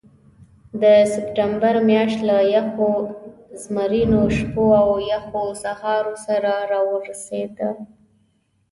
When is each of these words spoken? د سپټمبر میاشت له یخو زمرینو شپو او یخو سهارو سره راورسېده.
د 0.81 0.83
سپټمبر 1.13 1.75
میاشت 1.89 2.19
له 2.29 2.37
یخو 2.55 2.91
زمرینو 3.63 4.21
شپو 4.37 4.65
او 4.81 4.89
یخو 5.11 5.45
سهارو 5.63 6.13
سره 6.25 6.51
راورسېده. 6.71 7.69